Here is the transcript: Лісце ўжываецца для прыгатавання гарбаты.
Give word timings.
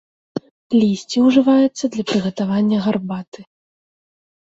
Лісце 0.81 1.17
ўжываецца 1.27 1.83
для 1.99 2.03
прыгатавання 2.15 2.77
гарбаты. 2.89 3.39